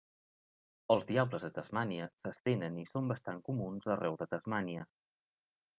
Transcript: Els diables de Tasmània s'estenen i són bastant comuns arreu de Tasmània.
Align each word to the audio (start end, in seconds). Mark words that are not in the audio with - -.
Els 0.95 1.05
diables 1.09 1.45
de 1.47 1.51
Tasmània 1.59 2.07
s'estenen 2.23 2.81
i 2.85 2.89
són 2.95 3.13
bastant 3.15 3.45
comuns 3.51 3.89
arreu 3.97 4.21
de 4.23 4.31
Tasmània. 4.35 4.93